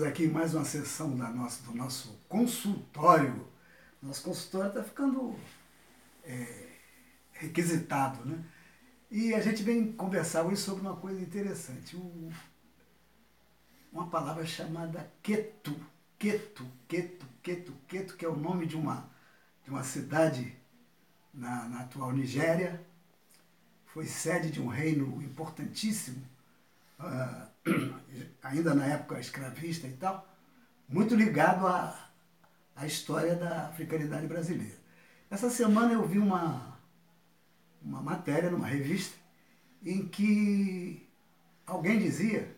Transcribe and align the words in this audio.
Estamos 0.00 0.14
aqui 0.14 0.24
em 0.24 0.30
mais 0.30 0.54
uma 0.54 0.64
sessão 0.64 1.14
da 1.14 1.28
nossa, 1.28 1.62
do 1.62 1.76
nosso 1.76 2.18
consultório. 2.26 3.46
Nosso 4.02 4.22
consultório 4.22 4.68
está 4.68 4.82
ficando 4.82 5.38
é, 6.24 6.68
requisitado, 7.32 8.24
né? 8.24 8.42
E 9.10 9.34
a 9.34 9.40
gente 9.42 9.62
vem 9.62 9.92
conversar 9.92 10.44
hoje 10.44 10.62
sobre 10.62 10.80
uma 10.80 10.96
coisa 10.96 11.20
interessante. 11.20 11.98
Um, 11.98 12.30
uma 13.92 14.08
palavra 14.08 14.46
chamada 14.46 15.12
Quetu. 15.22 15.78
Quetu, 16.18 16.64
Quetu, 16.88 17.26
Quetu, 17.42 17.72
Quetu, 17.86 18.16
que 18.16 18.24
é 18.24 18.28
o 18.28 18.36
nome 18.36 18.64
de 18.64 18.76
uma, 18.76 19.06
de 19.64 19.68
uma 19.68 19.84
cidade 19.84 20.56
na, 21.34 21.68
na 21.68 21.80
atual 21.80 22.10
Nigéria. 22.10 22.82
Foi 23.84 24.06
sede 24.06 24.50
de 24.50 24.62
um 24.62 24.66
reino 24.68 25.22
importantíssimo. 25.22 26.24
Uh, 26.98 27.99
ainda 28.50 28.74
na 28.74 28.86
época 28.86 29.20
escravista 29.20 29.86
e 29.86 29.92
tal, 29.92 30.26
muito 30.88 31.14
ligado 31.14 31.66
à, 31.66 32.10
à 32.74 32.86
história 32.86 33.36
da 33.36 33.68
africanidade 33.68 34.26
brasileira. 34.26 34.78
Essa 35.30 35.48
semana 35.48 35.92
eu 35.92 36.06
vi 36.06 36.18
uma, 36.18 36.78
uma 37.80 38.02
matéria 38.02 38.50
numa 38.50 38.66
revista 38.66 39.16
em 39.84 40.06
que 40.06 41.08
alguém 41.66 41.98
dizia 41.98 42.54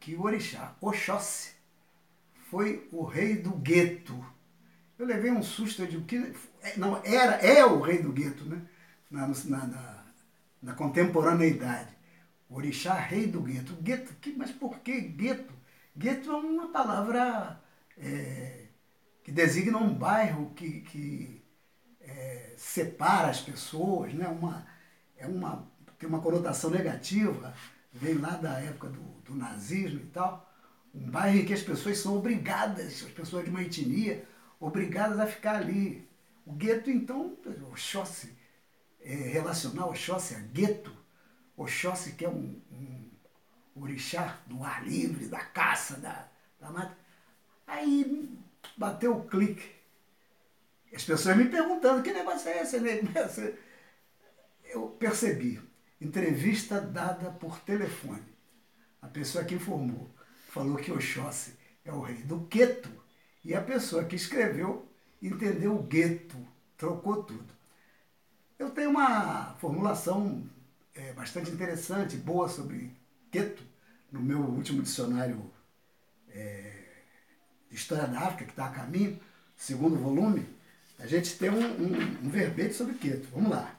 que 0.00 0.14
o 0.14 0.22
orixá, 0.22 0.74
Oxóssi, 0.80 1.52
foi 2.50 2.88
o 2.92 3.04
rei 3.04 3.36
do 3.36 3.52
gueto. 3.52 4.14
Eu 4.98 5.06
levei 5.06 5.30
um 5.30 5.42
susto, 5.42 5.86
digo 5.86 6.04
que 6.04 6.34
não, 6.76 7.00
era, 7.04 7.36
é 7.36 7.64
o 7.64 7.80
rei 7.80 8.02
do 8.02 8.12
gueto, 8.12 8.44
né? 8.44 8.60
na, 9.10 9.28
na, 9.28 9.66
na, 9.66 10.04
na 10.62 10.74
contemporaneidade. 10.74 11.94
Orixá, 12.54 12.94
rei 12.94 13.26
do 13.26 13.40
gueto. 13.40 13.74
Gueto, 13.82 14.14
que, 14.20 14.32
mas 14.32 14.52
por 14.52 14.78
que 14.78 15.00
gueto? 15.00 15.52
Gueto 15.96 16.30
é 16.30 16.36
uma 16.36 16.68
palavra 16.68 17.60
é, 17.98 18.66
que 19.24 19.32
designa 19.32 19.78
um 19.78 19.92
bairro 19.92 20.52
que, 20.54 20.82
que 20.82 21.42
é, 22.00 22.54
separa 22.56 23.28
as 23.28 23.40
pessoas, 23.40 24.14
né? 24.14 24.28
uma, 24.28 24.64
é 25.16 25.26
uma, 25.26 25.68
tem 25.98 26.08
uma 26.08 26.20
conotação 26.20 26.70
negativa, 26.70 27.52
vem 27.92 28.18
lá 28.18 28.30
da 28.30 28.60
época 28.60 28.88
do, 28.88 29.02
do 29.24 29.34
nazismo 29.34 30.00
e 30.00 30.06
tal. 30.06 30.48
Um 30.94 31.10
bairro 31.10 31.38
em 31.38 31.44
que 31.44 31.54
as 31.54 31.62
pessoas 31.62 31.98
são 31.98 32.16
obrigadas, 32.16 33.02
as 33.02 33.10
pessoas 33.10 33.44
de 33.44 33.50
uma 33.50 33.62
etnia, 33.62 34.24
obrigadas 34.60 35.18
a 35.18 35.26
ficar 35.26 35.56
ali. 35.56 36.08
O 36.46 36.52
gueto, 36.52 36.88
então, 36.88 37.36
o 37.72 37.76
Xóssi, 37.76 38.36
é, 39.00 39.12
relacionar 39.12 39.88
o 39.88 39.94
Xóssi 39.94 40.36
a 40.36 40.38
gueto, 40.38 41.03
Oxóssi, 41.56 42.12
que 42.12 42.24
é 42.24 42.28
um, 42.28 42.60
um 42.72 43.82
orixá 43.82 44.38
do 44.46 44.62
ar 44.62 44.86
livre, 44.86 45.26
da 45.26 45.40
caça, 45.40 45.96
da, 45.96 46.28
da 46.60 46.70
mata. 46.70 46.96
Aí 47.66 48.38
bateu 48.76 49.16
o 49.16 49.26
clique. 49.26 49.72
As 50.94 51.04
pessoas 51.04 51.36
me 51.36 51.46
perguntando, 51.46 52.02
que 52.02 52.12
negócio 52.12 52.48
é 52.48 52.62
esse? 52.62 52.76
Eu 54.64 54.88
percebi. 54.88 55.60
Entrevista 56.00 56.80
dada 56.80 57.30
por 57.30 57.60
telefone. 57.60 58.22
A 59.00 59.08
pessoa 59.08 59.44
que 59.44 59.54
informou 59.54 60.10
falou 60.48 60.76
que 60.76 60.92
Oxóssi 60.92 61.56
é 61.84 61.92
o 61.92 62.00
rei 62.00 62.22
do 62.22 62.40
gueto. 62.40 62.90
E 63.44 63.54
a 63.54 63.60
pessoa 63.60 64.04
que 64.04 64.16
escreveu 64.16 64.88
entendeu 65.20 65.74
o 65.74 65.82
gueto, 65.82 66.36
trocou 66.76 67.22
tudo. 67.22 67.52
Eu 68.58 68.70
tenho 68.70 68.90
uma 68.90 69.54
formulação 69.54 70.48
é, 70.94 71.12
bastante 71.12 71.50
interessante, 71.50 72.16
boa 72.16 72.48
sobre 72.48 72.90
Queto, 73.30 73.62
no 74.12 74.20
meu 74.20 74.38
último 74.38 74.82
dicionário 74.82 75.50
é, 76.30 76.72
de 77.68 77.76
História 77.76 78.06
da 78.06 78.20
África, 78.20 78.44
que 78.44 78.50
está 78.50 78.66
a 78.66 78.70
caminho, 78.70 79.18
segundo 79.56 79.96
volume, 79.96 80.46
a 80.98 81.06
gente 81.06 81.36
tem 81.36 81.50
um, 81.50 81.58
um, 81.58 82.26
um 82.26 82.30
verbete 82.30 82.74
sobre 82.74 82.94
Queto. 82.94 83.26
Vamos 83.32 83.50
lá. 83.50 83.74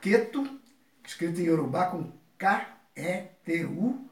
Queto, 0.00 0.60
escrito 1.04 1.40
em 1.40 1.44
Yorubá 1.44 1.86
com 1.86 2.12
K-E-T-U, 2.36 4.08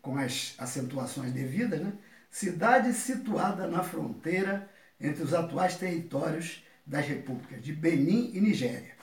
com 0.00 0.16
as 0.16 0.54
acentuações 0.58 1.32
devidas, 1.32 1.80
né? 1.80 1.92
cidade 2.30 2.92
situada 2.92 3.66
na 3.66 3.82
fronteira 3.82 4.70
entre 5.00 5.22
os 5.22 5.34
atuais 5.34 5.76
territórios 5.76 6.64
das 6.86 7.06
repúblicas 7.06 7.62
de 7.62 7.72
Benin 7.72 8.30
e 8.32 8.40
Nigéria. 8.40 8.96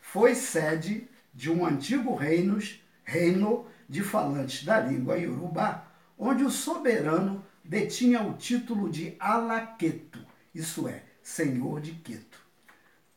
Foi 0.00 0.34
sede 0.34 1.08
de 1.36 1.50
um 1.50 1.66
antigo 1.66 2.14
reinos, 2.14 2.82
reino 3.04 3.66
de 3.86 4.02
falantes 4.02 4.64
da 4.64 4.80
língua 4.80 5.18
iorubá, 5.18 5.86
onde 6.18 6.42
o 6.42 6.50
soberano 6.50 7.44
detinha 7.62 8.22
o 8.22 8.32
título 8.32 8.88
de 8.88 9.14
Alaqueto, 9.20 10.18
isso 10.54 10.88
é, 10.88 11.02
senhor 11.22 11.82
de 11.82 11.92
Queto. 11.92 12.40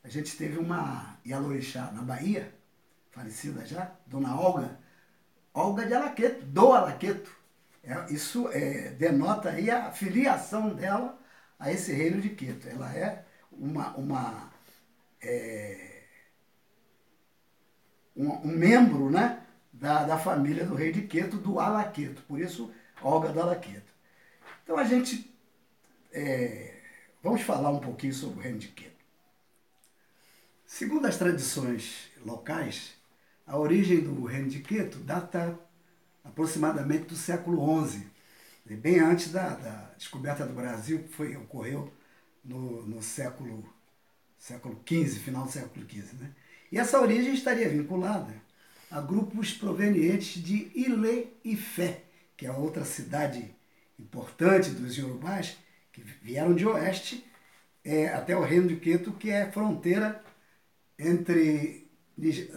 A 0.04 0.10
gente 0.10 0.36
teve 0.36 0.60
uma 0.60 1.18
Yalorixá 1.26 1.92
na 1.94 2.02
Bahia, 2.02 2.54
falecida 3.10 3.66
já, 3.66 3.90
Dona 4.06 4.36
Olga, 4.38 4.78
Olga 5.54 5.86
de 5.86 5.94
Alaqueto, 5.94 6.46
do 6.46 6.74
Alaqueto. 6.74 7.32
É, 7.82 8.14
isso 8.14 8.50
é, 8.50 8.90
denota 8.92 9.50
aí 9.50 9.72
a 9.72 9.92
filiação 9.92 10.74
dela 10.76 11.18
a 11.58 11.72
esse 11.72 11.94
reino 11.94 12.20
de 12.22 12.30
Queto. 12.30 12.68
Ela 12.68 12.94
é 12.94 13.26
uma, 13.50 13.96
uma 13.96 14.52
é, 15.22 15.89
um, 18.16 18.30
um 18.30 18.48
membro 18.48 19.10
né, 19.10 19.42
da, 19.72 20.04
da 20.04 20.18
família 20.18 20.66
do 20.66 20.76
rei 20.76 20.92
de 20.92 21.04
Queto, 21.04 21.38
do 21.38 21.60
Alaqueto, 21.60 22.22
por 22.24 22.40
isso 22.40 22.72
Olga 23.02 23.30
do 23.30 23.42
Alaqueto. 23.42 23.92
Então 24.64 24.78
a 24.78 24.84
gente, 24.84 25.34
é, 26.12 26.82
vamos 27.24 27.42
falar 27.42 27.72
um 27.72 27.80
pouquinho 27.80 28.14
sobre 28.14 28.40
o 28.40 28.42
reino 28.42 28.60
de 28.60 28.68
Queto. 28.70 29.00
Segundo 30.66 31.08
as 31.08 31.18
tradições 31.18 32.10
locais, 32.24 32.94
a 33.48 33.58
origem 33.58 34.02
do 34.02 34.26
reino 34.26 34.50
de 34.50 34.60
Queto 34.60 35.00
data 35.00 35.58
aproximadamente 36.24 37.06
do 37.06 37.16
século 37.16 37.88
XI, 37.88 38.08
bem 38.76 39.00
antes 39.00 39.32
da, 39.32 39.56
da 39.56 39.94
descoberta 39.98 40.46
do 40.46 40.54
Brasil, 40.54 41.04
que 41.04 41.10
foi, 41.10 41.36
ocorreu 41.36 41.92
no, 42.44 42.86
no 42.86 43.02
século, 43.02 43.68
século 44.38 44.80
XV, 44.88 45.20
final 45.20 45.46
do 45.46 45.52
século 45.52 45.90
XV. 45.90 46.18
Né? 46.18 46.32
E 46.72 46.78
essa 46.78 47.00
origem 47.02 47.34
estaria 47.34 47.68
vinculada 47.68 48.34
a 48.92 49.02
grupos 49.02 49.54
provenientes 49.54 50.42
de 50.42 50.72
Ilê 50.76 51.28
e 51.44 51.56
Fé, 51.56 52.04
que 52.36 52.46
é 52.46 52.52
outra 52.52 52.86
cidade 52.86 53.54
importante 54.00 54.72
dos 54.72 54.96
Yorubás, 54.96 55.58
que 55.92 56.02
vieram 56.22 56.54
de 56.56 56.66
oeste 56.66 57.26
é, 57.84 58.08
até 58.10 58.36
o 58.36 58.44
reino 58.44 58.68
de 58.68 58.78
Queto, 58.78 59.12
que 59.14 59.30
é 59.30 59.52
fronteira 59.52 60.24
entre, 60.98 61.90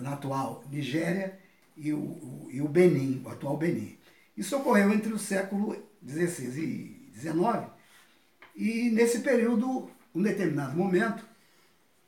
na 0.01 0.15
atual 0.15 0.65
Nigéria, 0.71 1.39
e 1.77 1.93
o, 1.93 2.49
e 2.51 2.61
o 2.61 2.69
Benin, 2.69 3.23
o 3.25 3.29
atual 3.31 3.57
Benin. 3.57 3.97
Isso 4.37 4.57
ocorreu 4.57 4.93
entre 4.93 5.13
o 5.13 5.19
século 5.19 5.75
XVI 6.07 6.63
e 6.63 7.19
XIX, 7.19 7.71
e 8.55 8.91
nesse 8.91 9.21
período, 9.21 9.91
um 10.15 10.23
determinado 10.23 10.77
momento, 10.77 11.25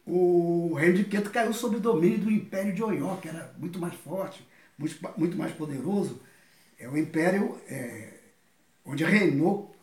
o 0.07 0.75
reino 0.75 0.99
de 0.99 1.05
Queto 1.05 1.31
caiu 1.31 1.53
sob 1.53 1.77
o 1.77 1.81
domínio 1.81 2.19
do 2.19 2.31
Império 2.31 2.75
de 2.75 2.83
Oió, 2.83 3.17
que 3.17 3.29
era 3.29 3.55
muito 3.59 3.79
mais 3.79 3.95
forte, 3.95 4.47
muito, 4.79 4.97
muito 5.17 5.37
mais 5.37 5.53
poderoso. 5.53 6.21
É 6.79 6.89
o 6.89 6.99
império 6.99 7.59
é, 7.69 8.11
onde 8.85 9.05
reinou 9.05 9.75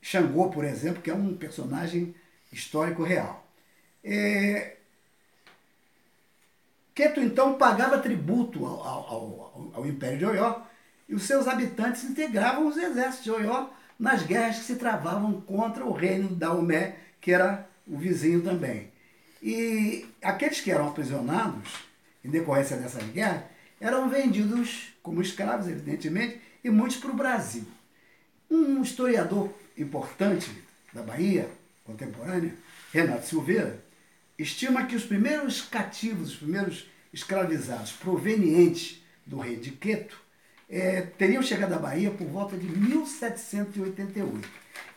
Xangô, 0.00 0.50
por 0.50 0.64
exemplo, 0.64 1.02
que 1.02 1.10
é 1.10 1.14
um 1.14 1.36
personagem 1.36 2.14
histórico 2.52 3.02
real. 3.02 3.44
É, 4.04 4.76
Queto, 6.94 7.20
então, 7.20 7.58
pagava 7.58 7.98
tributo 7.98 8.64
ao, 8.64 8.80
ao, 8.80 9.72
ao, 9.74 9.86
Império 9.86 10.18
de 10.18 10.24
Oió 10.24 10.62
e 11.08 11.14
os 11.14 11.24
seus 11.24 11.46
habitantes 11.46 12.04
integravam 12.04 12.66
os 12.68 12.76
exércitos 12.76 13.24
de 13.24 13.30
Oió 13.32 13.68
nas 13.98 14.22
guerras 14.22 14.60
que 14.60 14.64
se 14.64 14.76
travavam 14.76 15.40
contra 15.42 15.84
o 15.84 15.92
reino 15.92 16.28
da 16.34 16.54
Umé, 16.54 16.96
que 17.20 17.32
era 17.32 17.68
o 17.86 17.98
vizinho 17.98 18.42
também. 18.42 18.90
E 19.46 20.04
aqueles 20.20 20.60
que 20.60 20.72
eram 20.72 20.88
aprisionados, 20.88 21.72
em 22.24 22.28
decorrência 22.28 22.76
dessas 22.76 23.04
guerras, 23.12 23.44
eram 23.80 24.08
vendidos 24.08 24.92
como 25.00 25.22
escravos, 25.22 25.68
evidentemente, 25.68 26.40
e 26.64 26.68
muitos 26.68 26.96
para 26.96 27.12
o 27.12 27.14
Brasil. 27.14 27.64
Um 28.50 28.82
historiador 28.82 29.54
importante 29.78 30.50
da 30.92 31.00
Bahia 31.00 31.48
contemporânea, 31.84 32.56
Renato 32.92 33.24
Silveira, 33.24 33.80
estima 34.36 34.84
que 34.84 34.96
os 34.96 35.04
primeiros 35.04 35.62
cativos, 35.62 36.30
os 36.30 36.36
primeiros 36.38 36.90
escravizados 37.12 37.92
provenientes 37.92 39.00
do 39.24 39.38
rei 39.38 39.54
de 39.54 39.70
Queto, 39.70 40.20
é, 40.68 41.02
teriam 41.02 41.40
chegado 41.40 41.72
à 41.72 41.78
Bahia 41.78 42.10
por 42.10 42.26
volta 42.26 42.56
de 42.56 42.66
1788. 42.66 44.48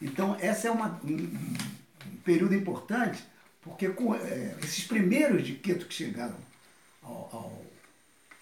Então, 0.01 0.35
essa 0.39 0.67
é 0.67 0.71
uma, 0.71 0.99
um, 1.03 1.13
um 1.13 2.17
período 2.23 2.55
importante 2.55 3.23
porque 3.61 3.89
com, 3.89 4.15
é, 4.15 4.55
esses 4.63 4.85
primeiros 4.85 5.45
de 5.45 5.55
Queto 5.55 5.85
que 5.85 5.93
chegaram 5.93 6.37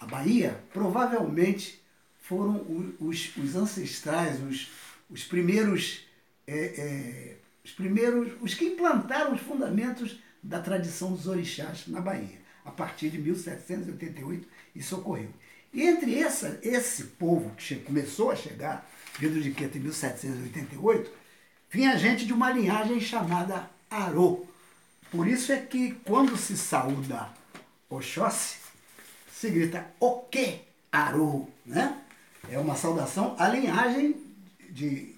à 0.00 0.06
Bahia, 0.06 0.58
provavelmente 0.72 1.82
foram 2.20 2.64
os, 3.00 3.36
os 3.36 3.56
ancestrais, 3.56 4.40
os, 4.42 4.70
os 5.10 5.24
primeiros 5.24 6.06
é, 6.46 6.56
é, 6.56 7.36
os 7.68 7.72
primeiros, 7.72 8.32
os 8.40 8.54
que 8.54 8.64
implantaram 8.64 9.34
os 9.34 9.40
fundamentos 9.42 10.18
da 10.42 10.58
tradição 10.58 11.12
dos 11.12 11.26
orixás 11.26 11.86
na 11.86 12.00
Bahia. 12.00 12.38
A 12.64 12.70
partir 12.70 13.10
de 13.10 13.18
1788 13.18 14.48
isso 14.74 14.96
ocorreu. 14.96 15.28
E 15.72 15.82
entre 15.82 16.18
essa, 16.18 16.58
esse 16.62 17.04
povo 17.04 17.54
que 17.56 17.76
começou 17.76 18.30
a 18.30 18.36
chegar, 18.36 18.90
vindo 19.18 19.40
de 19.42 19.50
Queto 19.50 19.76
em 19.76 19.82
1788, 19.82 21.10
vinha 21.70 21.98
gente 21.98 22.24
de 22.24 22.32
uma 22.32 22.50
linhagem 22.50 22.98
chamada 23.00 23.68
Arô. 23.90 24.46
Por 25.10 25.26
isso 25.26 25.52
é 25.52 25.56
que 25.56 25.92
quando 26.04 26.36
se 26.36 26.56
saúda 26.56 27.28
Oxóssi, 27.88 28.58
se 29.32 29.50
grita 29.50 29.86
o 29.98 30.20
que 30.22 30.60
Arô, 30.92 31.46
né? 31.64 32.02
É 32.50 32.58
uma 32.58 32.74
saudação 32.76 33.34
à 33.38 33.48
linhagem 33.48 34.16
de, 34.70 35.14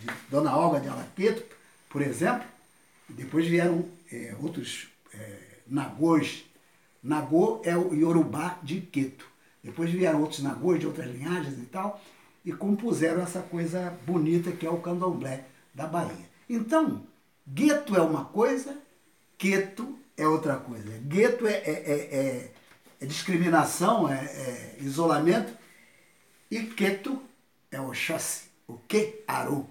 de 0.00 0.06
Dona 0.30 0.56
Olga 0.56 0.80
de 0.80 0.88
Alaqueto, 0.88 1.42
por 1.88 2.02
exemplo. 2.02 2.46
Depois 3.08 3.46
vieram 3.46 3.84
é, 4.12 4.34
outros 4.40 4.88
é, 5.12 5.36
nagôs. 5.66 6.44
Nagô 7.02 7.60
é 7.64 7.76
o 7.76 7.94
Yorubá 7.94 8.58
de 8.62 8.80
Queto. 8.80 9.26
Depois 9.62 9.90
vieram 9.90 10.20
outros 10.20 10.40
nagôs 10.40 10.80
de 10.80 10.86
outras 10.86 11.06
linhagens 11.10 11.58
e 11.58 11.66
tal, 11.66 12.00
e 12.44 12.52
compuseram 12.52 13.22
essa 13.22 13.40
coisa 13.40 13.90
bonita 14.06 14.52
que 14.52 14.66
é 14.66 14.70
o 14.70 14.80
candomblé 14.80 15.44
da 15.74 15.86
Bahia. 15.86 16.28
Então, 16.48 17.02
gueto 17.46 17.96
é 17.96 18.00
uma 18.00 18.24
coisa, 18.24 18.78
queto 19.40 19.98
é 20.18 20.28
outra 20.28 20.56
coisa. 20.56 20.98
Gueto 20.98 21.46
é, 21.46 21.54
é, 21.54 21.70
é, 21.70 21.94
é, 22.14 22.52
é 23.00 23.06
discriminação, 23.06 24.06
é, 24.06 24.22
é, 24.22 24.76
isolamento, 24.80 25.50
e 26.50 26.60
queto 26.60 27.22
é 27.70 27.80
o 27.80 27.94
chassi, 27.94 28.50
o 28.68 28.76
que 28.76 29.24
aru. 29.26 29.66